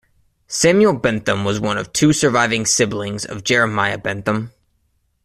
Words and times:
Samuel 0.47 0.93
Bentham 0.93 1.43
was 1.45 1.59
one 1.59 1.77
of 1.77 1.93
two 1.93 2.11
surviving 2.11 2.65
siblings 2.65 3.23
of 3.23 3.43
Jeremiah 3.43 3.99
Bentham. 3.99 4.51